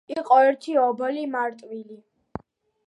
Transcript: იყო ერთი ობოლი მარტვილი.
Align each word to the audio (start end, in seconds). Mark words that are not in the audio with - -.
იყო 0.13 0.37
ერთი 0.45 0.73
ობოლი 0.85 1.27
მარტვილი. 1.37 2.03